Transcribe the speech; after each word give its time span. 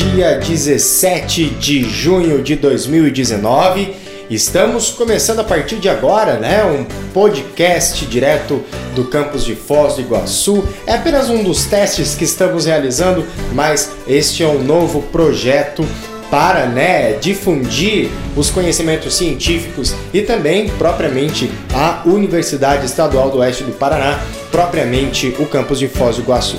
dia 0.00 0.38
17 0.38 1.50
de 1.50 1.82
junho 1.82 2.42
de 2.42 2.56
2019. 2.56 3.94
Estamos 4.30 4.88
começando 4.88 5.40
a 5.40 5.44
partir 5.44 5.76
de 5.76 5.90
agora, 5.90 6.38
né, 6.38 6.64
um 6.64 6.86
podcast 7.12 8.06
direto 8.06 8.64
do 8.94 9.04
campus 9.04 9.44
de 9.44 9.54
Foz 9.54 9.96
do 9.96 10.00
Iguaçu. 10.00 10.64
É 10.86 10.94
apenas 10.94 11.28
um 11.28 11.42
dos 11.42 11.66
testes 11.66 12.14
que 12.14 12.24
estamos 12.24 12.64
realizando, 12.64 13.26
mas 13.52 13.92
este 14.08 14.42
é 14.42 14.46
um 14.46 14.62
novo 14.62 15.02
projeto 15.02 15.86
para 16.30 16.64
né, 16.64 17.12
difundir 17.20 18.08
os 18.34 18.48
conhecimentos 18.48 19.14
científicos 19.14 19.94
e 20.14 20.22
também 20.22 20.70
propriamente 20.70 21.50
a 21.74 22.02
Universidade 22.06 22.86
Estadual 22.86 23.30
do 23.30 23.38
Oeste 23.38 23.64
do 23.64 23.72
Paraná, 23.72 24.18
propriamente 24.50 25.34
o 25.38 25.44
campus 25.44 25.78
de 25.78 25.88
Foz 25.88 26.16
do 26.16 26.22
Iguaçu. 26.22 26.56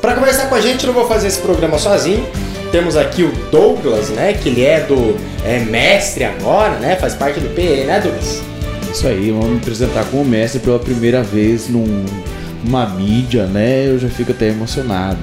Para 0.00 0.14
conversar 0.14 0.48
com 0.48 0.54
a 0.54 0.60
gente, 0.60 0.86
não 0.86 0.92
vou 0.92 1.08
fazer 1.08 1.26
esse 1.26 1.40
programa 1.40 1.76
sozinho. 1.78 2.24
Temos 2.74 2.96
aqui 2.96 3.22
o 3.22 3.30
Douglas, 3.52 4.08
né? 4.08 4.32
Que 4.32 4.48
ele 4.48 4.64
é 4.64 4.80
do 4.80 5.16
é, 5.44 5.60
mestre 5.60 6.24
agora, 6.24 6.76
né? 6.80 6.96
Faz 6.96 7.14
parte 7.14 7.38
do 7.38 7.48
PE, 7.54 7.84
né, 7.84 8.00
Douglas? 8.00 8.42
Isso 8.92 9.06
aí, 9.06 9.30
vamos 9.30 9.50
me 9.50 9.56
apresentar 9.58 10.04
como 10.06 10.24
mestre 10.24 10.58
pela 10.58 10.80
primeira 10.80 11.22
vez 11.22 11.68
num, 11.68 12.04
numa 12.64 12.84
mídia, 12.86 13.46
né? 13.46 13.86
Eu 13.86 14.00
já 14.00 14.08
fico 14.08 14.32
até 14.32 14.48
emocionado. 14.48 15.20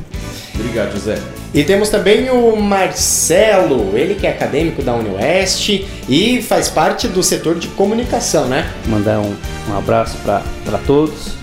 Obrigado, 0.58 0.94
José. 0.94 1.18
E 1.52 1.62
temos 1.64 1.90
também 1.90 2.30
o 2.30 2.56
Marcelo, 2.56 3.94
ele 3.94 4.14
que 4.14 4.26
é 4.26 4.30
acadêmico 4.30 4.80
da 4.80 4.94
UniOeste 4.94 5.86
e 6.08 6.40
faz 6.40 6.70
parte 6.70 7.08
do 7.08 7.22
setor 7.22 7.56
de 7.56 7.68
comunicação, 7.68 8.46
né? 8.46 8.72
Mandar 8.86 9.20
um, 9.20 9.34
um 9.68 9.76
abraço 9.76 10.16
para 10.24 10.78
todos 10.86 11.34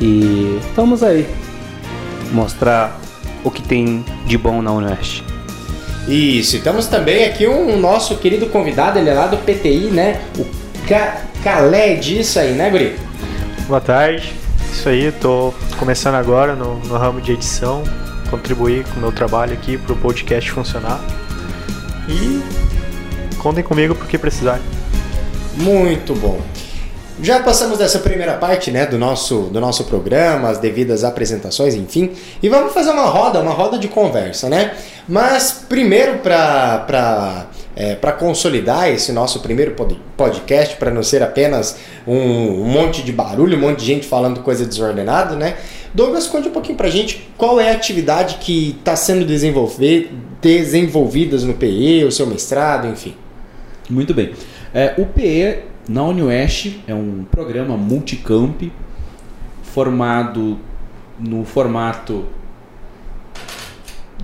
e 0.00 0.58
estamos 0.68 1.04
aí 1.04 1.28
mostrar 2.32 3.00
o 3.44 3.50
que 3.50 3.62
tem 3.62 4.04
de 4.26 4.36
bom 4.36 4.62
na. 4.62 5.24
Isso, 6.08 6.56
e 6.56 6.60
temos 6.60 6.86
também 6.86 7.24
aqui 7.24 7.46
um 7.46 7.78
nosso 7.78 8.16
querido 8.16 8.46
convidado, 8.46 8.98
ele 8.98 9.10
é 9.10 9.14
lá 9.14 9.26
do 9.26 9.36
PTI, 9.36 9.90
né? 9.92 10.20
O 10.38 10.46
Ca 10.88 11.22
Khaled, 11.42 12.20
isso 12.20 12.38
aí, 12.38 12.52
né, 12.52 12.70
Guri? 12.70 12.96
Boa 13.68 13.80
tarde, 13.80 14.32
isso 14.72 14.88
aí, 14.88 15.12
tô 15.12 15.52
começando 15.78 16.14
agora 16.14 16.54
no, 16.54 16.76
no 16.80 16.96
ramo 16.96 17.20
de 17.20 17.32
edição, 17.32 17.84
contribuir 18.30 18.84
com 18.84 18.98
o 18.98 19.00
meu 19.00 19.12
trabalho 19.12 19.52
aqui 19.52 19.76
para 19.78 19.92
o 19.92 19.96
podcast 19.96 20.50
funcionar. 20.50 21.00
E 22.08 22.42
contem 23.38 23.62
comigo 23.62 23.94
porque 23.94 24.18
precisar. 24.18 24.60
Muito 25.56 26.14
bom. 26.14 26.40
Já 27.22 27.40
passamos 27.40 27.78
dessa 27.78 27.98
primeira 27.98 28.34
parte, 28.34 28.70
né, 28.70 28.86
do 28.86 28.96
nosso, 28.96 29.50
do 29.52 29.60
nosso 29.60 29.84
programa, 29.84 30.48
as 30.48 30.58
devidas 30.58 31.04
apresentações, 31.04 31.74
enfim, 31.74 32.12
e 32.42 32.48
vamos 32.48 32.72
fazer 32.72 32.90
uma 32.90 33.04
roda, 33.04 33.40
uma 33.40 33.52
roda 33.52 33.78
de 33.78 33.88
conversa, 33.88 34.48
né? 34.48 34.72
Mas 35.06 35.64
primeiro 35.68 36.18
para 36.18 37.46
é, 37.76 37.94
para 37.94 38.12
consolidar 38.12 38.90
esse 38.90 39.12
nosso 39.12 39.40
primeiro 39.40 39.74
podcast, 40.16 40.76
para 40.76 40.90
não 40.90 41.02
ser 41.02 41.22
apenas 41.22 41.76
um, 42.06 42.14
um, 42.14 42.64
monte 42.64 43.02
de 43.02 43.12
barulho, 43.12 43.56
um 43.56 43.60
monte 43.60 43.80
de 43.80 43.86
gente 43.86 44.06
falando 44.06 44.40
coisa 44.40 44.66
desordenada, 44.66 45.36
né? 45.36 45.56
Douglas, 45.94 46.26
conte 46.26 46.48
um 46.48 46.52
pouquinho 46.52 46.76
para 46.76 46.88
gente 46.88 47.28
qual 47.36 47.60
é 47.60 47.70
a 47.70 47.74
atividade 47.74 48.36
que 48.40 48.76
está 48.78 48.94
sendo 48.96 49.24
desenvolvida 49.24 50.10
no 51.38 51.54
PE, 51.54 52.04
o 52.04 52.12
seu 52.12 52.26
mestrado, 52.26 52.86
enfim. 52.86 53.14
Muito 53.88 54.14
bem. 54.14 54.32
É, 54.74 54.94
o 54.98 55.06
PE 55.06 55.69
na 55.88 56.04
UniOeste 56.04 56.82
é 56.86 56.94
um 56.94 57.24
programa 57.30 57.76
multicamp 57.76 58.62
formado 59.62 60.58
no 61.18 61.44
formato 61.44 62.26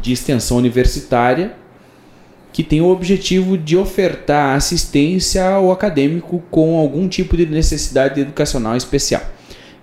de 0.00 0.12
extensão 0.12 0.56
universitária 0.56 1.56
que 2.52 2.62
tem 2.62 2.80
o 2.80 2.88
objetivo 2.88 3.58
de 3.58 3.76
ofertar 3.76 4.56
assistência 4.56 5.46
ao 5.46 5.70
acadêmico 5.70 6.42
com 6.50 6.78
algum 6.78 7.06
tipo 7.06 7.36
de 7.36 7.44
necessidade 7.44 8.18
educacional 8.18 8.74
especial. 8.74 9.20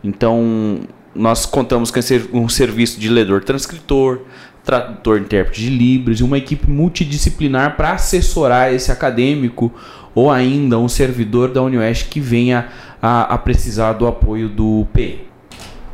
Então, 0.04 0.80
nós 1.14 1.46
contamos 1.46 1.92
com 1.92 2.00
um 2.34 2.50
serviço 2.50 3.00
de 3.00 3.10
ledor-transcritor, 3.10 4.22
tradutor 4.64 5.20
intérprete 5.20 5.62
de 5.62 5.70
Libras 5.70 6.20
e 6.20 6.24
uma 6.24 6.38
equipe 6.38 6.70
multidisciplinar 6.70 7.76
para 7.76 7.94
assessorar 7.94 8.74
esse 8.74 8.92
acadêmico 8.92 9.72
ou 10.16 10.32
ainda 10.32 10.80
um 10.80 10.88
servidor 10.88 11.52
da 11.52 11.62
UniOeste 11.62 12.06
que 12.06 12.20
venha 12.20 12.70
a, 13.02 13.34
a 13.34 13.38
precisar 13.38 13.94
do 13.94 14.08
apoio 14.08 14.48
do 14.48 14.88
PE. 14.94 15.28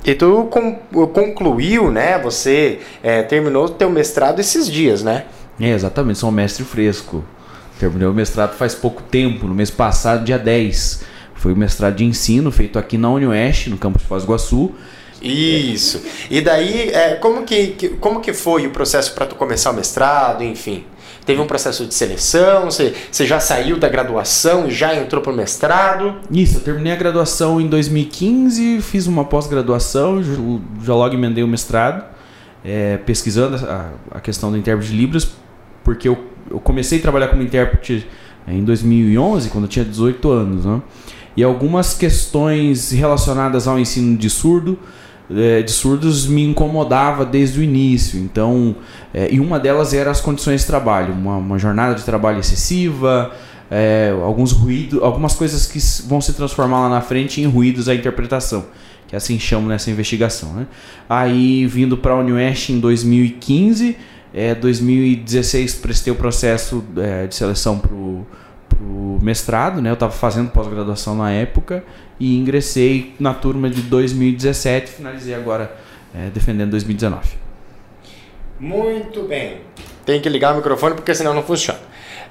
E 0.05 0.15
tu 0.15 0.49
concluiu, 1.13 1.91
né? 1.91 2.17
Você 2.19 2.79
é, 3.03 3.21
terminou 3.21 3.65
o 3.65 3.69
teu 3.69 3.89
mestrado 3.89 4.39
esses 4.39 4.69
dias, 4.69 5.03
né? 5.03 5.25
É, 5.59 5.69
exatamente, 5.69 6.19
sou 6.19 6.29
um 6.29 6.31
mestre 6.31 6.63
fresco. 6.63 7.23
Terminei 7.79 8.07
o 8.07 8.13
mestrado 8.13 8.55
faz 8.55 8.75
pouco 8.75 9.01
tempo, 9.01 9.47
no 9.47 9.53
mês 9.53 9.69
passado, 9.69 10.23
dia 10.23 10.37
10. 10.37 11.03
Foi 11.35 11.53
o 11.53 11.55
mestrado 11.55 11.95
de 11.95 12.05
ensino 12.05 12.51
feito 12.51 12.77
aqui 12.77 12.97
na 12.97 13.09
UniOeste, 13.09 13.69
no 13.69 13.77
campus 13.77 14.01
de 14.01 14.07
Foz 14.07 14.23
do 14.23 14.27
Iguaçu. 14.27 14.71
Isso. 15.21 16.01
E 16.29 16.41
daí, 16.41 16.89
é, 16.89 17.15
como, 17.15 17.43
que, 17.43 17.95
como 17.99 18.21
que 18.21 18.33
foi 18.33 18.67
o 18.67 18.71
processo 18.71 19.13
para 19.13 19.25
tu 19.25 19.35
começar 19.35 19.71
o 19.71 19.73
mestrado, 19.73 20.43
enfim? 20.43 20.85
Teve 21.25 21.41
um 21.41 21.45
processo 21.45 21.85
de 21.85 21.93
seleção? 21.93 22.65
Você, 22.65 22.93
você 23.11 23.25
já 23.25 23.39
saiu 23.39 23.77
da 23.77 23.87
graduação 23.87 24.67
e 24.67 24.71
já 24.71 24.95
entrou 24.95 25.21
para 25.21 25.31
o 25.31 25.35
mestrado? 25.35 26.15
Isso, 26.31 26.57
eu 26.57 26.61
terminei 26.61 26.91
a 26.91 26.95
graduação 26.95 27.61
em 27.61 27.67
2015, 27.67 28.81
fiz 28.81 29.05
uma 29.05 29.23
pós-graduação, 29.23 30.23
já 30.83 30.95
logo 30.95 31.13
emendei 31.13 31.43
o 31.43 31.47
mestrado, 31.47 32.03
é, 32.65 32.97
pesquisando 32.97 33.57
a, 33.63 33.91
a, 34.17 34.19
questão 34.19 34.49
do 34.49 34.57
intérprete 34.57 34.91
de 34.91 34.97
Libras, 34.97 35.31
porque 35.83 36.07
eu, 36.09 36.17
eu 36.49 36.59
comecei 36.59 36.97
a 36.97 37.01
trabalhar 37.01 37.27
como 37.27 37.43
intérprete 37.43 38.07
em 38.47 38.63
2011, 38.63 39.49
quando 39.49 39.65
eu 39.65 39.69
tinha 39.69 39.85
18 39.85 40.31
anos. 40.31 40.65
Né? 40.65 40.81
E 41.37 41.43
algumas 41.43 41.93
questões 41.93 42.91
relacionadas 42.91 43.67
ao 43.67 43.77
ensino 43.77 44.17
de 44.17 44.29
surdo 44.29 44.79
é, 45.29 45.61
de 45.61 45.71
surdos 45.71 46.25
me 46.25 46.43
incomodava 46.43 47.25
desde 47.25 47.59
o 47.59 47.63
início. 47.63 48.19
Então, 48.19 48.75
é, 49.13 49.31
e 49.31 49.39
uma 49.39 49.59
delas 49.59 49.93
era 49.93 50.09
as 50.09 50.21
condições 50.21 50.61
de 50.61 50.67
trabalho, 50.67 51.13
uma, 51.13 51.37
uma 51.37 51.59
jornada 51.59 51.95
de 51.95 52.03
trabalho 52.03 52.39
excessiva, 52.39 53.31
é, 53.69 54.13
alguns 54.23 54.51
ruídos, 54.51 55.01
algumas 55.01 55.35
coisas 55.35 55.65
que 55.65 55.79
vão 56.07 56.19
se 56.19 56.33
transformar 56.33 56.81
lá 56.81 56.89
na 56.89 57.01
frente 57.01 57.41
em 57.41 57.45
ruídos 57.45 57.87
à 57.87 57.93
interpretação, 57.93 58.65
que 59.07 59.15
assim 59.15 59.39
chamam 59.39 59.69
nessa 59.69 59.91
investigação. 59.91 60.53
Né? 60.53 60.67
Aí, 61.07 61.65
vindo 61.67 61.97
para 61.97 62.13
a 62.13 62.19
Unioeste 62.19 62.73
em 62.73 62.79
2015, 62.79 63.95
é, 64.33 64.53
2016 64.55 65.75
prestei 65.75 66.13
o 66.13 66.15
processo 66.15 66.83
é, 66.97 67.27
de 67.27 67.35
seleção 67.35 67.77
para 67.79 67.93
o 67.93 68.25
mestrado, 68.83 69.81
né? 69.81 69.89
Eu 69.89 69.93
estava 69.93 70.11
fazendo 70.11 70.49
pós-graduação 70.51 71.15
na 71.15 71.31
época 71.31 71.83
e 72.19 72.37
ingressei 72.37 73.15
na 73.19 73.33
turma 73.33 73.69
de 73.69 73.81
2017, 73.81 74.91
finalizei 74.91 75.33
agora 75.33 75.75
é, 76.13 76.29
defendendo 76.29 76.71
2019. 76.71 77.37
Muito 78.59 79.23
bem. 79.23 79.61
Tem 80.05 80.19
que 80.21 80.27
ligar 80.27 80.53
o 80.53 80.57
microfone 80.57 80.95
porque 80.95 81.13
senão 81.13 81.33
não 81.33 81.43
funciona. 81.43 81.79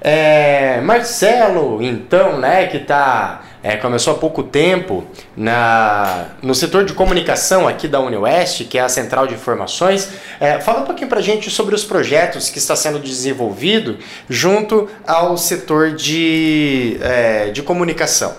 É, 0.01 0.79
Marcelo, 0.81 1.81
então, 1.81 2.39
né, 2.39 2.67
que 2.67 2.79
tá, 2.79 3.41
é, 3.61 3.75
começou 3.75 4.13
há 4.13 4.17
pouco 4.17 4.43
tempo 4.43 5.05
na, 5.35 6.27
no 6.41 6.55
setor 6.55 6.85
de 6.85 6.93
comunicação 6.93 7.67
aqui 7.67 7.85
da 7.87 7.99
UniOeste, 7.99 8.63
que 8.63 8.77
é 8.77 8.81
a 8.81 8.87
Central 8.87 9.27
de 9.27 9.33
Informações, 9.33 10.09
é, 10.39 10.59
fala 10.61 10.81
um 10.81 10.85
pouquinho 10.85 11.09
pra 11.09 11.19
gente 11.19 11.49
sobre 11.49 11.75
os 11.75 11.83
projetos 11.83 12.49
que 12.49 12.59
está 12.59 12.77
sendo 12.77 12.97
desenvolvido 12.97 13.97
junto 14.29 14.87
ao 15.05 15.37
setor 15.37 15.91
de, 15.91 16.97
é, 17.01 17.49
de 17.49 17.61
comunicação. 17.61 18.35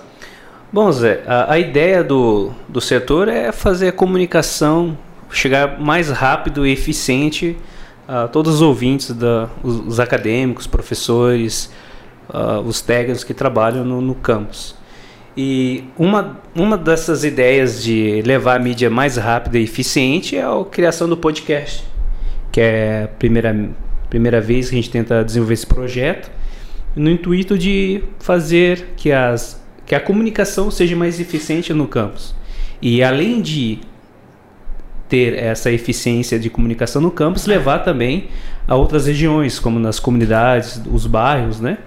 Bom, 0.72 0.90
Zé, 0.90 1.20
a, 1.26 1.52
a 1.52 1.58
ideia 1.58 2.02
do, 2.02 2.52
do 2.68 2.80
setor 2.80 3.28
é 3.28 3.52
fazer 3.52 3.88
a 3.88 3.92
comunicação 3.92 4.96
chegar 5.30 5.78
mais 5.78 6.08
rápido 6.10 6.66
e 6.66 6.72
eficiente 6.72 7.56
a 8.06 8.28
todos 8.28 8.56
os 8.56 8.62
ouvintes, 8.62 9.12
da, 9.12 9.48
os, 9.62 9.76
os 9.86 10.00
acadêmicos, 10.00 10.66
professores, 10.66 11.70
uh, 12.28 12.60
os 12.60 12.80
técnicos 12.80 13.24
que 13.24 13.34
trabalham 13.34 13.84
no, 13.84 14.00
no 14.00 14.14
campus. 14.14 14.74
E 15.36 15.84
uma, 15.96 16.40
uma 16.54 16.76
dessas 16.76 17.24
ideias 17.24 17.82
de 17.82 18.20
levar 18.22 18.56
a 18.56 18.58
mídia 18.58 18.90
mais 18.90 19.16
rápida 19.16 19.58
e 19.58 19.62
eficiente 19.62 20.36
é 20.36 20.42
a 20.42 20.64
criação 20.68 21.08
do 21.08 21.16
podcast, 21.16 21.84
que 22.50 22.60
é 22.60 23.04
a 23.04 23.08
primeira, 23.08 23.70
primeira 24.08 24.40
vez 24.40 24.68
que 24.68 24.74
a 24.74 24.78
gente 24.78 24.90
tenta 24.90 25.24
desenvolver 25.24 25.54
esse 25.54 25.66
projeto, 25.66 26.30
no 26.96 27.08
intuito 27.08 27.56
de 27.56 28.02
fazer 28.18 28.88
que, 28.96 29.12
as, 29.12 29.62
que 29.86 29.94
a 29.94 30.00
comunicação 30.00 30.70
seja 30.70 30.96
mais 30.96 31.20
eficiente 31.20 31.72
no 31.72 31.86
campus. 31.86 32.34
E 32.82 33.02
além 33.02 33.40
de 33.40 33.78
ter 35.10 35.36
essa 35.36 35.72
eficiência 35.72 36.38
de 36.38 36.48
comunicação 36.48 37.02
no 37.02 37.10
campus, 37.10 37.44
levar 37.44 37.80
também 37.80 38.28
a 38.66 38.76
outras 38.76 39.06
regiões, 39.06 39.58
como 39.58 39.80
nas 39.80 39.98
comunidades, 39.98 40.80
os 40.90 41.04
bairros, 41.04 41.60
né? 41.60 41.78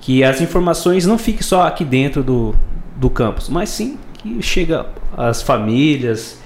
Que 0.00 0.24
as 0.24 0.40
informações 0.40 1.06
não 1.06 1.16
fiquem 1.16 1.42
só 1.42 1.62
aqui 1.62 1.84
dentro 1.84 2.24
do, 2.24 2.54
do 2.96 3.08
campus, 3.08 3.48
mas 3.48 3.70
sim 3.70 3.96
que 4.18 4.42
chega 4.42 4.86
às 5.16 5.42
famílias 5.42 6.40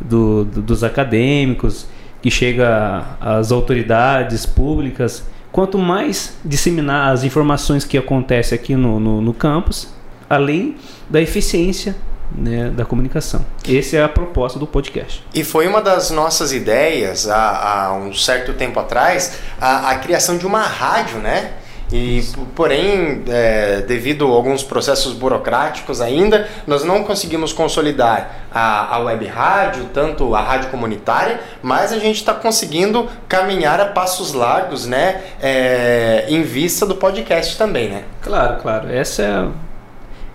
do, 0.00 0.44
do, 0.44 0.60
dos 0.60 0.82
acadêmicos, 0.82 1.86
que 2.20 2.30
chega 2.30 3.04
às 3.20 3.52
autoridades 3.52 4.44
públicas. 4.44 5.24
Quanto 5.52 5.78
mais 5.78 6.36
disseminar 6.44 7.12
as 7.12 7.22
informações 7.22 7.84
que 7.84 7.96
acontecem 7.96 8.56
aqui 8.58 8.74
no, 8.74 8.98
no, 8.98 9.20
no 9.22 9.32
campus, 9.32 9.88
além 10.28 10.74
da 11.08 11.20
eficiência 11.20 11.94
né, 12.32 12.70
da 12.70 12.84
comunicação. 12.84 13.44
Essa 13.68 13.96
é 13.96 14.02
a 14.02 14.08
proposta 14.08 14.58
do 14.58 14.66
podcast. 14.66 15.24
E 15.34 15.44
foi 15.44 15.66
uma 15.66 15.80
das 15.80 16.10
nossas 16.10 16.52
ideias 16.52 17.28
há, 17.28 17.86
há 17.86 17.94
um 17.94 18.12
certo 18.12 18.52
tempo 18.54 18.78
atrás 18.78 19.38
a, 19.60 19.90
a 19.90 19.98
criação 19.98 20.38
de 20.38 20.46
uma 20.46 20.62
rádio, 20.62 21.18
né? 21.18 21.52
E, 21.92 22.22
porém, 22.54 23.24
é, 23.28 23.80
devido 23.80 24.24
a 24.26 24.30
alguns 24.30 24.62
processos 24.62 25.12
burocráticos 25.12 26.00
ainda, 26.00 26.48
nós 26.66 26.84
não 26.84 27.02
conseguimos 27.02 27.52
consolidar 27.52 28.46
a, 28.52 28.94
a 28.94 28.98
web 29.00 29.26
rádio, 29.26 29.86
tanto 29.92 30.34
a 30.34 30.40
rádio 30.40 30.70
comunitária, 30.70 31.40
mas 31.60 31.92
a 31.92 31.98
gente 31.98 32.16
está 32.16 32.32
conseguindo 32.32 33.08
caminhar 33.28 33.80
a 33.80 33.86
passos 33.86 34.32
largos, 34.32 34.86
né? 34.86 35.20
É, 35.42 36.26
em 36.28 36.42
vista 36.42 36.86
do 36.86 36.94
podcast 36.94 37.58
também, 37.58 37.88
né? 37.88 38.04
Claro, 38.22 38.60
claro. 38.62 38.88
Essa 38.88 39.22
é 39.22 39.69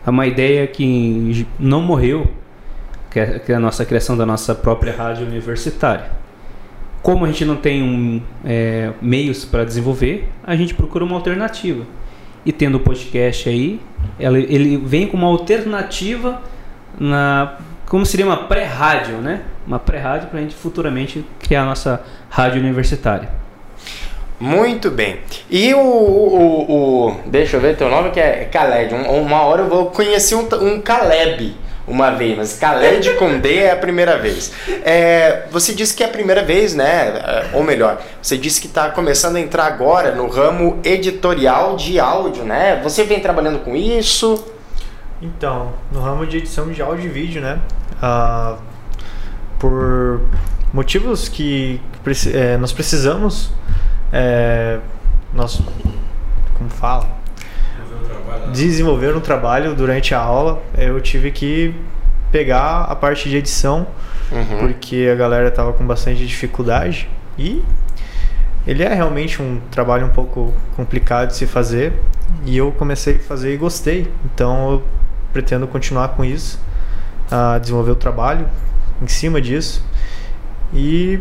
é 0.05 0.09
uma 0.09 0.27
ideia 0.27 0.67
que 0.67 1.47
não 1.59 1.81
morreu, 1.81 2.29
que 3.09 3.19
é, 3.19 3.39
que 3.39 3.51
é 3.51 3.55
a 3.55 3.59
nossa 3.59 3.83
criação 3.83 4.15
da 4.15 4.25
nossa 4.25 4.53
própria 4.53 4.95
rádio 4.95 5.25
universitária. 5.25 6.11
Como 7.01 7.25
a 7.25 7.27
gente 7.27 7.45
não 7.45 7.55
tem 7.55 7.81
um, 7.81 8.21
é, 8.43 8.91
meios 9.01 9.45
para 9.45 9.63
desenvolver, 9.63 10.29
a 10.43 10.55
gente 10.55 10.73
procura 10.73 11.03
uma 11.03 11.15
alternativa. 11.15 11.85
E 12.45 12.51
tendo 12.51 12.75
o 12.75 12.79
podcast 12.79 13.49
aí, 13.49 13.79
ela, 14.19 14.37
ele 14.37 14.77
vem 14.77 15.07
com 15.07 15.17
uma 15.17 15.27
alternativa 15.27 16.41
na 16.99 17.57
como 17.87 18.05
seria 18.05 18.25
uma 18.25 18.37
pré-rádio, 18.37 19.17
né? 19.17 19.43
Uma 19.65 19.77
pré-rádio 19.77 20.27
para 20.29 20.39
a 20.39 20.41
gente 20.41 20.55
futuramente 20.55 21.23
criar 21.39 21.63
a 21.63 21.65
nossa 21.65 22.03
rádio 22.29 22.59
universitária. 22.59 23.29
Muito 24.39 24.91
bem. 24.91 25.19
E 25.49 25.73
o, 25.73 25.79
o, 25.79 27.07
o, 27.07 27.19
Deixa 27.25 27.57
eu 27.57 27.61
ver 27.61 27.77
teu 27.77 27.89
nome 27.89 28.11
que 28.11 28.19
é. 28.19 28.49
Um, 28.91 29.21
uma 29.21 29.41
hora 29.41 29.61
eu 29.61 29.69
vou 29.69 29.85
conhecer 29.87 30.35
um, 30.35 30.81
Caleb 30.81 31.55
uma 31.87 32.11
vez, 32.11 32.35
mas 32.35 32.59
com 33.17 33.39
D 33.39 33.57
é 33.57 33.71
a 33.71 33.75
primeira 33.75 34.17
vez. 34.17 34.51
É, 34.83 35.43
você 35.51 35.73
disse 35.73 35.95
que 35.95 36.03
é 36.03 36.07
a 36.07 36.09
primeira 36.09 36.43
vez, 36.43 36.73
né? 36.73 36.83
É, 36.83 37.49
ou 37.53 37.63
melhor, 37.63 38.01
você 38.21 38.37
disse 38.37 38.59
que 38.59 38.67
está 38.67 38.89
começando 38.89 39.35
a 39.35 39.39
entrar 39.39 39.65
agora 39.65 40.13
no 40.13 40.27
ramo 40.27 40.79
editorial 40.83 41.75
de 41.75 41.99
áudio, 41.99 42.43
né? 42.43 42.79
Você 42.83 43.03
vem 43.03 43.19
trabalhando 43.19 43.59
com 43.59 43.75
isso? 43.75 44.43
Então, 45.21 45.73
no 45.91 46.01
ramo 46.01 46.25
de 46.25 46.37
edição 46.37 46.71
de 46.71 46.81
áudio 46.81 47.05
e 47.05 47.09
vídeo, 47.09 47.41
né? 47.41 47.59
Uh, 48.01 48.57
por 49.59 50.21
motivos 50.73 51.29
que 51.29 51.79
é, 52.33 52.57
nós 52.57 52.73
precisamos 52.73 53.51
é, 54.17 54.79
nós, 55.33 55.61
como 56.57 56.69
fala? 56.69 57.05
Desenvolver 58.53 59.13
um 59.13 59.19
trabalho 59.19 59.75
durante 59.75 60.15
a 60.15 60.19
aula. 60.19 60.63
Eu 60.77 61.01
tive 61.01 61.31
que 61.31 61.75
pegar 62.31 62.83
a 62.83 62.95
parte 62.95 63.29
de 63.29 63.35
edição, 63.35 63.85
uhum. 64.31 64.59
porque 64.59 65.09
a 65.11 65.15
galera 65.15 65.51
tava 65.51 65.73
com 65.73 65.85
bastante 65.85 66.25
dificuldade. 66.25 67.09
E 67.37 67.61
ele 68.65 68.83
é 68.83 68.93
realmente 68.93 69.41
um 69.41 69.59
trabalho 69.69 70.05
um 70.05 70.11
pouco 70.11 70.53
complicado 70.77 71.27
de 71.29 71.35
se 71.35 71.45
fazer. 71.45 71.91
E 72.45 72.55
eu 72.55 72.71
comecei 72.71 73.17
a 73.17 73.19
fazer 73.19 73.53
e 73.53 73.57
gostei. 73.57 74.09
Então 74.23 74.71
eu 74.71 74.83
pretendo 75.33 75.67
continuar 75.67 76.09
com 76.09 76.23
isso, 76.23 76.57
a 77.29 77.57
desenvolver 77.57 77.91
o 77.91 77.95
trabalho 77.95 78.47
em 79.01 79.07
cima 79.07 79.41
disso. 79.41 79.83
E 80.73 81.19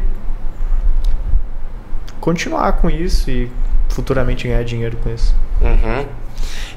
continuar 2.24 2.72
com 2.80 2.88
isso 2.88 3.30
e 3.30 3.50
futuramente 3.90 4.48
ganhar 4.48 4.64
dinheiro 4.64 4.96
com 5.04 5.12
isso. 5.12 5.34
Uhum. 5.60 6.06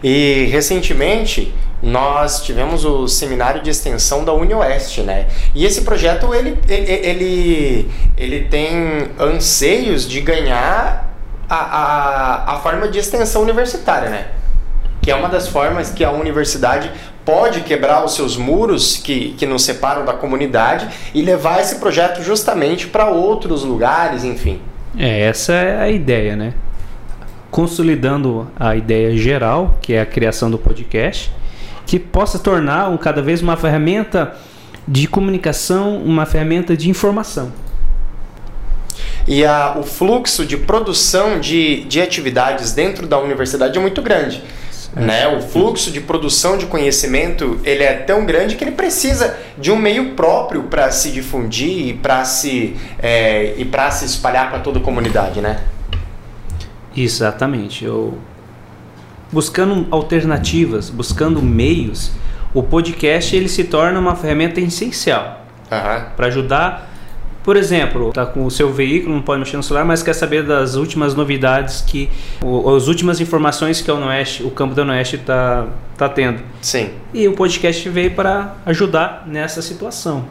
E 0.03 0.49
recentemente 0.51 1.55
nós 1.81 2.41
tivemos 2.41 2.83
o 2.83 3.07
seminário 3.07 3.63
de 3.63 3.69
extensão 3.69 4.25
da 4.25 4.33
UniOeste, 4.33 5.01
né? 5.03 5.27
E 5.55 5.65
esse 5.65 5.83
projeto 5.83 6.33
ele, 6.33 6.59
ele, 6.67 7.89
ele 8.17 8.43
tem 8.49 9.09
anseios 9.17 10.05
de 10.05 10.19
ganhar 10.19 11.15
a, 11.49 11.55
a, 11.55 12.55
a 12.55 12.59
forma 12.59 12.89
de 12.89 12.99
extensão 12.99 13.41
universitária, 13.41 14.09
né? 14.09 14.27
Que 15.01 15.11
é 15.11 15.15
uma 15.15 15.29
das 15.29 15.47
formas 15.47 15.91
que 15.91 16.03
a 16.03 16.11
universidade 16.11 16.91
pode 17.23 17.61
quebrar 17.61 18.03
os 18.03 18.15
seus 18.15 18.35
muros 18.35 18.97
que, 18.97 19.33
que 19.37 19.45
nos 19.45 19.63
separam 19.63 20.03
da 20.03 20.13
comunidade 20.13 20.89
e 21.13 21.21
levar 21.21 21.61
esse 21.61 21.75
projeto 21.75 22.21
justamente 22.21 22.87
para 22.87 23.07
outros 23.07 23.63
lugares, 23.63 24.25
enfim. 24.25 24.61
É, 24.95 25.21
essa 25.21 25.53
é 25.53 25.81
a 25.81 25.89
ideia, 25.89 26.35
né? 26.35 26.53
Consolidando 27.49 28.51
a 28.59 28.75
ideia 28.75 29.15
geral, 29.17 29.77
que 29.81 29.93
é 29.93 30.01
a 30.01 30.05
criação 30.05 30.51
do 30.51 30.57
podcast, 30.57 31.31
que 31.85 31.97
possa 31.97 32.37
tornar 32.37 32.89
um, 32.89 32.97
cada 32.97 33.21
vez 33.21 33.41
uma 33.41 33.57
ferramenta 33.57 34.35
de 34.87 35.07
comunicação, 35.07 35.97
uma 35.97 36.25
ferramenta 36.25 36.77
de 36.77 36.89
informação. 36.89 37.51
E 39.27 39.45
a, 39.45 39.77
o 39.77 39.83
fluxo 39.83 40.45
de 40.45 40.55
produção 40.55 41.39
de, 41.39 41.83
de 41.83 42.01
atividades 42.01 42.71
dentro 42.71 43.05
da 43.05 43.19
universidade 43.19 43.77
é 43.77 43.81
muito 43.81 44.01
grande. 44.01 44.41
Né? 44.95 45.27
O 45.27 45.41
fluxo 45.41 45.91
de 45.91 46.01
produção 46.01 46.57
de 46.57 46.65
conhecimento 46.65 47.59
ele 47.63 47.83
é 47.83 47.93
tão 47.93 48.25
grande 48.25 48.55
que 48.55 48.63
ele 48.63 48.71
precisa 48.71 49.37
de 49.57 49.71
um 49.71 49.75
meio 49.75 50.11
próprio 50.11 50.63
para 50.63 50.89
se 50.91 51.11
difundir 51.11 51.87
e 51.87 51.93
para 51.93 52.25
se, 52.25 52.75
é, 52.97 53.53
e 53.57 53.91
se 53.91 54.05
espalhar 54.05 54.49
para 54.49 54.59
toda 54.59 54.79
a 54.79 54.81
comunidade, 54.81 55.41
né? 55.41 55.59
Exatamente. 56.95 57.85
Eu, 57.85 58.17
buscando 59.31 59.87
alternativas, 59.91 60.89
buscando 60.89 61.41
meios, 61.41 62.11
o 62.53 62.63
podcast 62.63 63.35
ele 63.35 63.49
se 63.49 63.65
torna 63.65 63.99
uma 63.99 64.15
ferramenta 64.15 64.59
essencial 64.59 65.45
uhum. 65.71 66.05
para 66.15 66.27
ajudar 66.27 66.89
por 67.47 67.55
exemplo, 67.55 68.09
está 68.09 68.25
com 68.25 68.45
o 68.45 68.51
seu 68.51 68.73
veículo, 68.73 69.15
não 69.15 69.21
pode 69.21 69.39
mexer 69.39 69.55
no 69.55 69.63
celular, 69.63 69.85
mas 69.85 70.03
quer 70.03 70.11
saber 70.11 70.43
das 70.43 70.75
últimas 70.75 71.15
novidades 71.15 71.79
que. 71.79 72.09
as 72.75 72.89
últimas 72.89 73.21
informações 73.21 73.79
que 73.79 73.89
o, 73.89 74.05
Oeste, 74.05 74.43
o 74.43 74.51
campo 74.51 74.75
da 74.75 74.83
Oeste 74.83 75.15
está 75.15 75.65
tá 75.97 76.09
tendo. 76.09 76.43
Sim. 76.61 76.89
E 77.13 77.25
o 77.25 77.31
podcast 77.31 77.87
veio 77.87 78.11
para 78.11 78.57
ajudar 78.65 79.23
nessa 79.25 79.61
situação. 79.61 80.27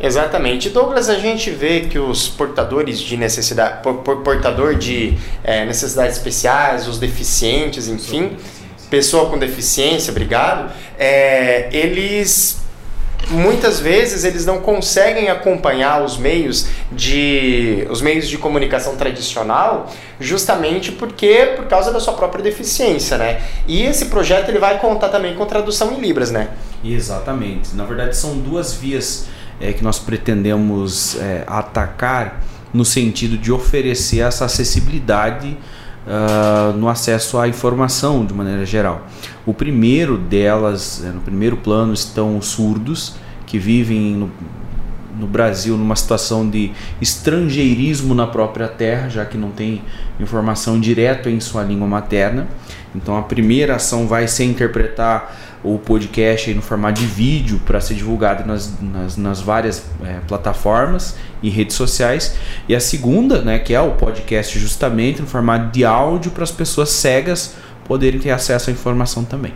Exatamente. 0.00 0.70
Douglas, 0.70 1.08
a 1.08 1.20
gente 1.20 1.50
vê 1.50 1.82
que 1.82 2.00
os 2.00 2.26
portadores 2.26 2.98
de 2.98 3.16
necessidade, 3.16 3.80
portador 4.24 4.74
de 4.74 5.16
é, 5.44 5.64
necessidades 5.64 6.16
especiais, 6.16 6.88
os 6.88 6.98
deficientes, 6.98 7.86
enfim, 7.86 8.36
pessoa 8.90 9.30
com 9.30 9.38
deficiência, 9.38 10.10
obrigado, 10.10 10.72
é, 10.98 11.68
eles 11.70 12.63
muitas 13.30 13.80
vezes 13.80 14.24
eles 14.24 14.44
não 14.44 14.60
conseguem 14.60 15.30
acompanhar 15.30 16.02
os 16.02 16.16
meios 16.16 16.66
de 16.92 17.86
os 17.90 18.02
meios 18.02 18.28
de 18.28 18.36
comunicação 18.36 18.96
tradicional 18.96 19.90
justamente 20.20 20.92
porque 20.92 21.54
por 21.56 21.66
causa 21.66 21.92
da 21.92 22.00
sua 22.00 22.14
própria 22.14 22.42
deficiência, 22.42 23.16
né? 23.16 23.42
E 23.66 23.82
esse 23.82 24.06
projeto 24.06 24.50
ele 24.50 24.58
vai 24.58 24.78
contar 24.78 25.08
também 25.08 25.34
com 25.34 25.46
tradução 25.46 25.92
em 25.92 26.00
libras, 26.00 26.30
né? 26.30 26.50
Exatamente. 26.84 27.74
Na 27.74 27.84
verdade 27.84 28.16
são 28.16 28.38
duas 28.38 28.74
vias 28.74 29.26
é, 29.60 29.72
que 29.72 29.82
nós 29.82 29.98
pretendemos 29.98 31.16
é, 31.20 31.44
atacar 31.46 32.42
no 32.72 32.84
sentido 32.84 33.38
de 33.38 33.52
oferecer 33.52 34.20
essa 34.20 34.44
acessibilidade 34.44 35.56
uh, 36.06 36.76
no 36.76 36.88
acesso 36.88 37.38
à 37.38 37.48
informação 37.48 38.24
de 38.24 38.34
maneira 38.34 38.64
geral. 38.64 39.06
O 39.46 39.52
primeiro 39.52 40.16
delas, 40.16 41.04
é, 41.04 41.08
no 41.08 41.20
primeiro 41.20 41.56
plano, 41.56 41.92
estão 41.92 42.36
os 42.38 42.46
surdos 42.46 43.16
que 43.46 43.58
vivem 43.58 44.14
no, 44.14 44.30
no 45.18 45.26
Brasil 45.26 45.76
numa 45.76 45.96
situação 45.96 46.48
de 46.48 46.72
estrangeirismo 47.00 48.14
na 48.14 48.26
própria 48.26 48.68
terra, 48.68 49.08
já 49.08 49.24
que 49.24 49.36
não 49.36 49.50
tem 49.50 49.82
informação 50.18 50.78
direta 50.78 51.30
em 51.30 51.40
sua 51.40 51.62
língua 51.62 51.86
materna. 51.86 52.46
Então 52.94 53.16
a 53.16 53.22
primeira 53.22 53.76
ação 53.76 54.06
vai 54.06 54.28
ser 54.28 54.44
interpretar 54.44 55.34
o 55.64 55.78
podcast 55.78 56.52
no 56.52 56.60
formato 56.60 57.00
de 57.00 57.06
vídeo 57.06 57.58
para 57.64 57.80
ser 57.80 57.94
divulgado 57.94 58.46
nas, 58.46 58.78
nas, 58.80 59.16
nas 59.16 59.40
várias 59.40 59.82
é, 60.04 60.20
plataformas 60.28 61.16
e 61.42 61.48
redes 61.48 61.74
sociais. 61.74 62.36
E 62.68 62.74
a 62.74 62.80
segunda, 62.80 63.40
né, 63.40 63.58
que 63.58 63.72
é 63.72 63.80
o 63.80 63.92
podcast 63.92 64.58
justamente 64.58 65.22
no 65.22 65.26
formato 65.26 65.72
de 65.72 65.84
áudio 65.84 66.30
para 66.30 66.44
as 66.44 66.50
pessoas 66.50 66.90
cegas 66.90 67.54
poderem 67.86 68.20
ter 68.20 68.30
acesso 68.30 68.68
à 68.68 68.72
informação 68.72 69.24
também. 69.24 69.52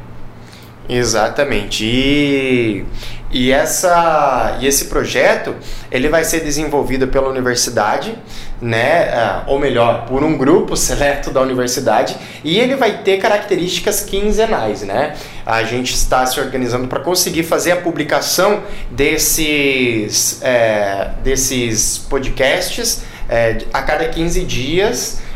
Exatamente. 0.88 1.84
E, 1.84 2.84
e, 3.30 3.52
essa, 3.52 4.56
e 4.60 4.66
esse 4.66 4.86
projeto 4.86 5.54
ele 5.90 6.08
vai 6.08 6.24
ser 6.24 6.40
desenvolvido 6.40 7.08
pela 7.08 7.28
universidade, 7.28 8.16
né? 8.60 9.10
Ah, 9.12 9.44
ou 9.46 9.58
melhor, 9.58 10.06
por 10.06 10.24
um 10.24 10.36
grupo 10.36 10.76
seleto 10.76 11.30
da 11.30 11.42
universidade, 11.42 12.16
e 12.42 12.58
ele 12.58 12.74
vai 12.74 13.02
ter 13.02 13.18
características 13.18 14.00
quinzenais. 14.00 14.82
Né? 14.82 15.14
A 15.44 15.62
gente 15.62 15.94
está 15.94 16.24
se 16.24 16.40
organizando 16.40 16.88
para 16.88 17.00
conseguir 17.00 17.42
fazer 17.42 17.72
a 17.72 17.76
publicação 17.76 18.62
desses, 18.90 20.40
é, 20.42 21.10
desses 21.22 21.98
podcasts 21.98 23.02
é, 23.28 23.58
a 23.72 23.82
cada 23.82 24.08
15 24.08 24.42
dias. 24.44 25.27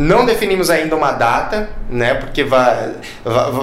Não 0.00 0.24
definimos 0.24 0.70
ainda 0.70 0.96
uma 0.96 1.12
data, 1.12 1.68
né? 1.90 2.14
Porque 2.14 2.42
vai, 2.42 2.94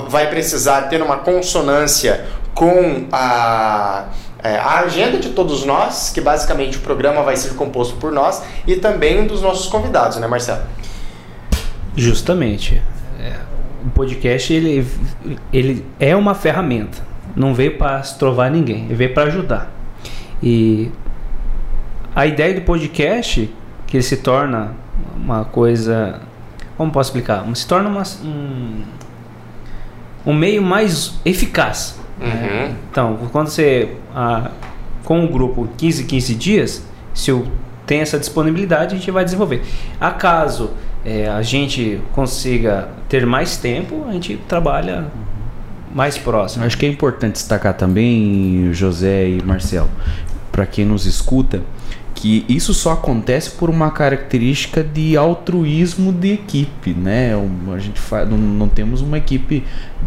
vai 0.08 0.30
precisar 0.30 0.84
ter 0.84 1.02
uma 1.02 1.18
consonância 1.18 2.26
com 2.54 3.08
a, 3.12 4.06
é, 4.44 4.56
a 4.56 4.82
agenda 4.82 5.18
de 5.18 5.30
todos 5.30 5.66
nós, 5.66 6.12
que 6.14 6.22
basicamente 6.22 6.78
o 6.78 6.82
programa 6.82 7.24
vai 7.24 7.36
ser 7.36 7.56
composto 7.56 7.96
por 7.96 8.12
nós 8.12 8.44
e 8.68 8.76
também 8.76 9.26
dos 9.26 9.42
nossos 9.42 9.66
convidados, 9.68 10.18
né, 10.18 10.28
Marcelo? 10.28 10.62
Justamente. 11.96 12.84
É, 13.20 13.34
o 13.84 13.90
podcast 13.90 14.54
ele, 14.54 14.88
ele 15.52 15.84
é 16.00 16.16
uma 16.16 16.36
ferramenta. 16.36 17.00
Não 17.36 17.56
veio 17.56 17.80
para 17.80 18.00
estrovar 18.00 18.52
ninguém, 18.52 18.86
ele 18.86 18.96
veio 18.96 19.14
para 19.14 19.24
ajudar. 19.24 19.72
E 20.42 20.92
a 22.16 22.28
ideia 22.28 22.54
do 22.54 22.62
podcast 22.62 23.52
que 23.88 23.98
ele 23.98 24.04
se 24.04 24.18
torna 24.18 24.76
uma 25.16 25.46
coisa, 25.46 26.22
como 26.78 26.92
posso 26.92 27.10
explicar? 27.10 27.44
Se 27.56 27.68
torna 27.68 27.90
uma, 27.90 28.04
um, 28.24 28.84
um 30.26 30.34
meio 30.34 30.62
mais 30.62 31.16
eficaz. 31.26 32.00
Uhum. 32.22 32.28
Né? 32.28 32.76
Então, 32.92 33.18
quando 33.32 33.50
você 33.50 33.96
ah, 34.14 34.52
com 35.04 35.24
o 35.24 35.28
grupo 35.28 35.68
15 35.78 36.04
15 36.04 36.36
dias, 36.36 36.84
se 37.14 37.32
eu 37.32 37.48
tenho 37.86 38.02
essa 38.02 38.20
disponibilidade, 38.20 38.94
a 38.94 38.98
gente 38.98 39.10
vai 39.10 39.24
desenvolver. 39.24 39.64
Acaso 40.00 40.72
é, 41.06 41.28
a 41.28 41.42
gente 41.42 42.02
consiga 42.12 42.90
ter 43.08 43.26
mais 43.26 43.58
tempo, 43.58 44.06
a 44.08 44.12
gente 44.12 44.38
trabalha 44.48 45.06
mais 45.96 46.18
próximo. 46.18 46.66
Acho 46.66 46.78
que 46.78 46.86
é 46.86 46.90
importante 46.90 47.34
destacar 47.34 47.74
também, 47.74 48.70
José 48.74 49.30
e 49.30 49.42
Marcelo, 49.42 49.90
para 50.52 50.66
quem 50.66 50.86
nos 50.86 51.06
escuta, 51.06 51.62
que 52.18 52.44
isso 52.50 52.74
só 52.74 52.94
acontece 52.94 53.52
por 53.52 53.70
uma 53.70 53.92
característica 53.92 54.84
de 54.84 55.16
altruísmo 55.16 56.12
de 56.12 56.34
equipe, 56.34 56.92
né? 56.92 57.34
A 57.72 57.78
gente 57.78 58.00
faz, 58.00 58.28
não, 58.28 58.36
não 58.36 58.68
temos 58.68 59.02
uma 59.02 59.20
equipe 59.20 59.64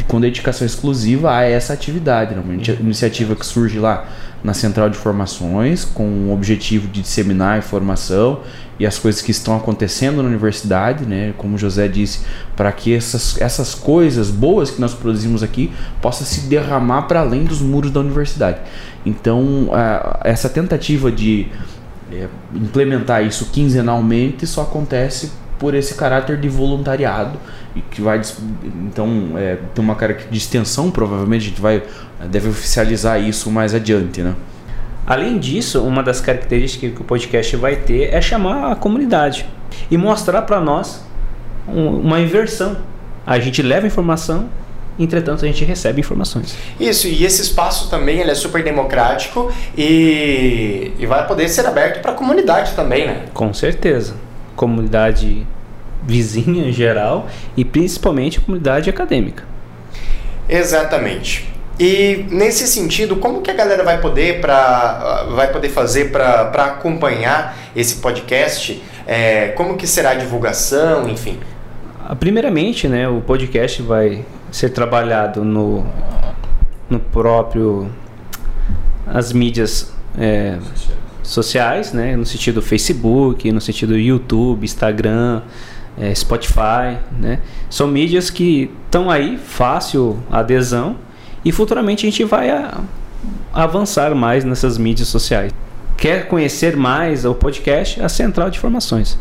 com 0.08 0.20
dedicação 0.20 0.66
exclusiva 0.66 1.32
a 1.32 1.44
essa 1.44 1.72
atividade, 1.72 2.34
né? 2.34 2.42
uma 2.42 2.54
iniciativa 2.54 3.36
que 3.36 3.46
surge 3.46 3.78
lá 3.78 4.08
na 4.42 4.52
central 4.52 4.90
de 4.90 4.96
formações 4.96 5.84
com 5.84 6.02
o 6.02 6.32
objetivo 6.32 6.88
de 6.88 7.02
disseminar 7.02 7.54
a 7.54 7.58
informação 7.58 8.40
e 8.76 8.84
as 8.84 8.98
coisas 8.98 9.22
que 9.22 9.30
estão 9.30 9.56
acontecendo 9.56 10.20
na 10.20 10.28
universidade, 10.28 11.04
né? 11.06 11.32
Como 11.36 11.56
José 11.56 11.86
disse, 11.86 12.22
para 12.56 12.72
que 12.72 12.92
essas, 12.92 13.40
essas 13.40 13.72
coisas 13.72 14.30
boas 14.30 14.70
que 14.70 14.80
nós 14.80 14.94
produzimos 14.94 15.44
aqui 15.44 15.70
possam 16.02 16.26
se 16.26 16.40
derramar 16.48 17.02
para 17.02 17.20
além 17.20 17.44
dos 17.44 17.60
muros 17.60 17.92
da 17.92 18.00
universidade. 18.00 18.58
Então, 19.06 19.68
essa 20.24 20.48
tentativa 20.48 21.12
de 21.12 21.46
é, 22.12 22.28
implementar 22.54 23.24
isso 23.24 23.46
quinzenalmente 23.46 24.46
só 24.46 24.62
acontece 24.62 25.32
por 25.58 25.74
esse 25.74 25.94
caráter 25.94 26.38
de 26.38 26.48
voluntariado 26.48 27.38
e 27.76 27.80
que 27.82 28.00
vai 28.00 28.20
então 28.86 29.32
é, 29.36 29.58
ter 29.74 29.80
uma 29.80 29.94
característica 29.94 30.32
de 30.32 30.38
extensão 30.38 30.90
provavelmente 30.90 31.46
a 31.46 31.48
gente 31.48 31.60
vai 31.60 31.82
deve 32.30 32.48
oficializar 32.48 33.20
isso 33.20 33.50
mais 33.50 33.74
adiante 33.74 34.22
né? 34.22 34.34
Além 35.06 35.38
disso 35.38 35.82
uma 35.82 36.02
das 36.02 36.20
características 36.20 36.92
que 36.94 37.00
o 37.00 37.04
podcast 37.04 37.56
vai 37.56 37.76
ter 37.76 38.12
é 38.12 38.20
chamar 38.20 38.72
a 38.72 38.76
comunidade 38.76 39.46
e 39.90 39.96
mostrar 39.96 40.42
para 40.42 40.60
nós 40.60 41.04
uma 41.66 42.20
inversão. 42.20 42.76
A 43.26 43.38
gente 43.38 43.62
leva 43.62 43.86
informação 43.86 44.48
entretanto 45.02 45.44
a 45.44 45.48
gente 45.48 45.64
recebe 45.64 46.00
informações. 46.00 46.54
Isso, 46.78 47.06
e 47.08 47.24
esse 47.24 47.42
espaço 47.42 47.88
também 47.88 48.20
ele 48.20 48.30
é 48.30 48.34
super 48.34 48.62
democrático 48.62 49.52
e, 49.76 50.92
e 50.98 51.06
vai 51.06 51.26
poder 51.26 51.48
ser 51.48 51.66
aberto 51.66 52.00
para 52.00 52.12
a 52.12 52.14
comunidade 52.14 52.72
também, 52.74 53.06
né? 53.06 53.24
Com 53.32 53.52
certeza. 53.54 54.14
Comunidade 54.56 55.46
vizinha 56.02 56.68
em 56.68 56.72
geral 56.72 57.28
e 57.56 57.64
principalmente 57.64 58.38
a 58.38 58.42
comunidade 58.42 58.88
acadêmica. 58.88 59.44
Exatamente. 60.48 61.48
E 61.78 62.26
nesse 62.30 62.66
sentido, 62.66 63.16
como 63.16 63.40
que 63.40 63.50
a 63.50 63.54
galera 63.54 63.82
vai 63.82 63.98
poder 64.02 64.40
para 64.40 65.24
vai 65.34 65.50
poder 65.50 65.70
fazer 65.70 66.10
para 66.10 66.64
acompanhar 66.64 67.56
esse 67.74 67.96
podcast? 67.96 68.82
É, 69.06 69.48
como 69.56 69.76
que 69.76 69.86
será 69.86 70.10
a 70.10 70.14
divulgação, 70.14 71.08
enfim? 71.08 71.40
Ah, 72.12 72.16
primeiramente, 72.16 72.88
né, 72.88 73.08
o 73.08 73.20
podcast 73.20 73.80
vai 73.82 74.26
ser 74.50 74.70
trabalhado 74.70 75.44
no, 75.44 75.86
no 76.88 76.98
próprio 76.98 77.88
as 79.06 79.32
mídias 79.32 79.92
é, 80.18 80.58
sociais, 81.22 81.92
né, 81.92 82.16
no 82.16 82.26
sentido 82.26 82.60
Facebook, 82.60 83.52
no 83.52 83.60
sentido 83.60 83.96
YouTube, 83.96 84.64
Instagram, 84.64 85.42
é, 85.96 86.12
Spotify, 86.12 86.98
né, 87.16 87.38
são 87.70 87.86
mídias 87.86 88.28
que 88.28 88.72
estão 88.86 89.08
aí 89.08 89.38
fácil 89.38 90.18
adesão 90.32 90.96
e 91.44 91.52
futuramente 91.52 92.04
a 92.04 92.10
gente 92.10 92.24
vai 92.24 92.50
a, 92.50 92.80
avançar 93.52 94.16
mais 94.16 94.42
nessas 94.42 94.76
mídias 94.78 95.06
sociais. 95.06 95.52
Quer 95.96 96.26
conhecer 96.26 96.76
mais 96.76 97.24
o 97.24 97.36
podcast? 97.36 98.02
A 98.02 98.08
Central 98.08 98.50
de 98.50 98.58
Informações. 98.58 99.16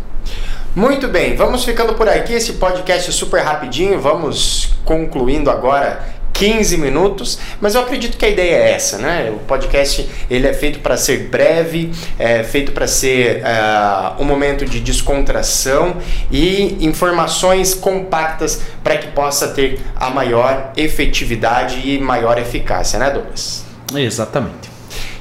Muito 0.76 1.08
bem, 1.08 1.36
vamos 1.36 1.66
ficando 1.66 1.96
por 1.96 2.08
aqui. 2.08 2.32
Esse 2.34 2.54
podcast 2.54 3.10
é 3.10 3.14
super 3.14 3.42
rapidinho. 3.42 4.00
Vamos 4.00 4.70
concluindo 4.86 5.50
agora 5.50 6.00
15 6.32 6.78
minutos, 6.78 7.40
mas 7.60 7.74
eu 7.74 7.82
acredito 7.82 8.16
que 8.16 8.24
a 8.24 8.30
ideia 8.30 8.56
é 8.56 8.72
essa, 8.74 9.00
né? 9.00 9.32
O 9.32 9.40
podcast 9.40 10.08
ele 10.30 10.48
é 10.48 10.54
feito 10.54 10.80
para 10.80 10.96
ser 10.96 11.28
breve, 11.28 11.92
é 12.20 12.44
feito 12.44 12.72
para 12.72 12.88
ser 12.88 13.42
uh, 13.42 14.22
um 14.22 14.26
momento 14.26 14.64
de 14.64 14.80
descontração 14.80 15.98
e 16.32 16.78
informações 16.86 17.74
compactas 17.74 18.62
para 18.84 18.96
que 18.98 19.08
possa 19.08 19.48
ter 19.48 19.82
a 19.96 20.12
maior 20.12 20.72
efetividade 20.78 21.82
e 21.84 22.00
maior 22.00 22.38
eficácia, 22.38 23.00
né, 23.00 23.10
Douglas? 23.10 23.66
Exatamente. 23.94 24.70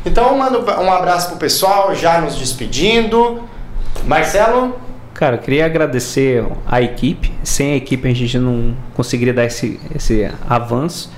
Então, 0.05 0.37
mando 0.37 0.61
um 0.61 0.93
abraço 0.93 1.31
pro 1.31 1.39
pessoal, 1.39 1.95
já 1.95 2.21
nos 2.21 2.37
despedindo. 2.37 3.43
Marcelo? 4.05 4.88
Cara, 5.19 5.35
eu 5.35 5.41
queria 5.41 5.67
agradecer 5.67 6.47
a 6.65 6.81
equipe. 6.81 7.33
Sem 7.43 7.73
a 7.73 7.77
equipe 7.77 8.07
a 8.07 8.15
gente 8.15 8.39
não 8.39 8.73
conseguiria 8.95 9.35
dar 9.35 9.47
esse, 9.47 9.81
esse 9.93 10.31
avanço. 10.49 11.11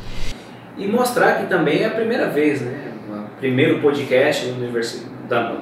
E 0.78 0.86
mostrar 0.86 1.34
que 1.34 1.46
também 1.48 1.82
é 1.82 1.86
a 1.86 1.90
primeira 1.90 2.30
vez, 2.30 2.62
né? 2.62 2.92
O 3.10 3.38
primeiro 3.38 3.78
podcast 3.80 4.46
do, 4.46 5.28
da, 5.28 5.50
do, 5.50 5.58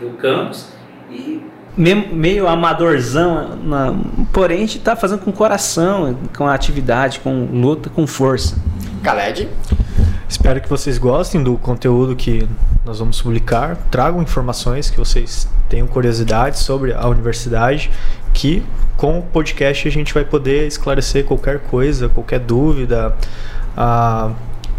do 0.00 0.16
campus. 0.16 0.68
E 1.10 1.42
meio, 1.76 2.14
meio 2.14 2.46
amadorzão, 2.46 3.56
na, 3.56 3.96
porém 4.32 4.58
a 4.58 4.60
gente 4.60 4.78
está 4.78 4.94
fazendo 4.94 5.24
com 5.24 5.32
coração, 5.32 6.16
com 6.36 6.46
atividade, 6.46 7.18
com 7.18 7.46
luta, 7.46 7.90
com 7.90 8.06
força. 8.06 8.56
Khaled? 9.02 9.48
Espero 10.30 10.60
que 10.60 10.68
vocês 10.68 10.96
gostem 10.96 11.42
do 11.42 11.58
conteúdo 11.58 12.14
que 12.14 12.48
nós 12.84 13.00
vamos 13.00 13.20
publicar. 13.20 13.76
Tragam 13.90 14.22
informações 14.22 14.88
que 14.88 14.96
vocês 14.96 15.48
tenham 15.68 15.88
curiosidade 15.88 16.60
sobre 16.60 16.94
a 16.94 17.04
universidade, 17.08 17.90
que 18.32 18.64
com 18.96 19.18
o 19.18 19.22
podcast 19.22 19.88
a 19.88 19.90
gente 19.90 20.14
vai 20.14 20.24
poder 20.24 20.68
esclarecer 20.68 21.24
qualquer 21.24 21.58
coisa, 21.58 22.08
qualquer 22.08 22.38
dúvida, 22.38 23.12
a 23.76 24.30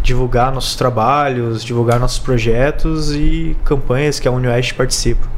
divulgar 0.02 0.50
nossos 0.54 0.74
trabalhos, 0.74 1.62
divulgar 1.62 2.00
nossos 2.00 2.18
projetos 2.18 3.12
e 3.14 3.54
campanhas 3.62 4.18
que 4.18 4.26
a 4.26 4.30
UniOeste 4.30 4.72
participa. 4.72 5.28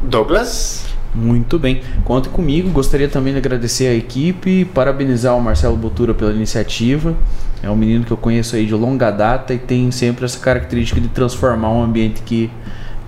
Douglas? 0.00 0.95
Muito 1.16 1.58
bem, 1.58 1.80
conte 2.04 2.28
comigo. 2.28 2.68
Gostaria 2.68 3.08
também 3.08 3.32
de 3.32 3.38
agradecer 3.38 3.86
a 3.86 3.94
equipe, 3.94 4.66
parabenizar 4.66 5.34
o 5.34 5.40
Marcelo 5.40 5.74
Botura 5.74 6.12
pela 6.12 6.30
iniciativa. 6.30 7.16
É 7.62 7.70
um 7.70 7.74
menino 7.74 8.04
que 8.04 8.10
eu 8.10 8.18
conheço 8.18 8.54
aí 8.54 8.66
de 8.66 8.74
longa 8.74 9.10
data 9.10 9.54
e 9.54 9.58
tem 9.58 9.90
sempre 9.90 10.26
essa 10.26 10.38
característica 10.38 11.00
de 11.00 11.08
transformar 11.08 11.70
um 11.70 11.82
ambiente 11.82 12.20
que, 12.20 12.50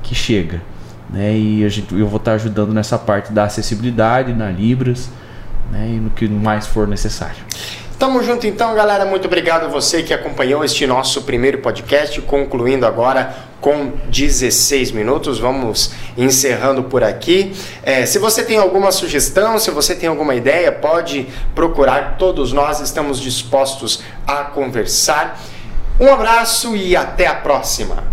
que 0.02 0.14
chega. 0.14 0.62
Né? 1.10 1.36
E 1.36 1.64
a 1.64 1.68
gente, 1.68 1.94
eu 1.94 2.08
vou 2.08 2.16
estar 2.16 2.32
ajudando 2.32 2.72
nessa 2.72 2.98
parte 2.98 3.30
da 3.30 3.44
acessibilidade, 3.44 4.32
na 4.32 4.50
Libras, 4.50 5.10
né? 5.70 5.90
e 5.90 6.00
no 6.00 6.08
que 6.08 6.26
mais 6.26 6.66
for 6.66 6.88
necessário. 6.88 7.44
Tamo 7.98 8.22
junto 8.22 8.46
então, 8.46 8.74
galera. 8.74 9.04
Muito 9.04 9.26
obrigado 9.26 9.64
a 9.64 9.68
você 9.68 10.02
que 10.02 10.14
acompanhou 10.14 10.64
este 10.64 10.86
nosso 10.86 11.22
primeiro 11.22 11.58
podcast, 11.58 12.18
concluindo 12.22 12.86
agora 12.86 13.34
com 13.60 13.92
16 14.08 14.92
minutos. 14.92 15.38
Vamos 15.38 15.92
encerrando 16.16 16.84
por 16.84 17.02
aqui. 17.02 17.52
É, 17.82 18.06
se 18.06 18.18
você 18.18 18.42
tem 18.42 18.58
alguma 18.58 18.90
sugestão, 18.90 19.58
se 19.58 19.70
você 19.70 19.94
tem 19.94 20.08
alguma 20.08 20.34
ideia, 20.34 20.72
pode 20.72 21.26
procurar. 21.54 22.16
Todos 22.18 22.52
nós 22.52 22.80
estamos 22.80 23.20
dispostos 23.20 24.02
a 24.26 24.44
conversar. 24.44 25.40
Um 26.00 26.12
abraço 26.12 26.76
e 26.76 26.96
até 26.96 27.26
a 27.26 27.34
próxima. 27.34 28.07